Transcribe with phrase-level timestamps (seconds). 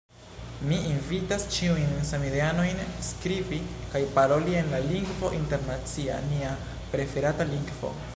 [0.69, 3.59] Mi invitas ĉiujn samideanojn skribi
[3.91, 6.55] kaj paroli en la lingvo internacia, nia
[6.95, 7.93] preferata lingvo.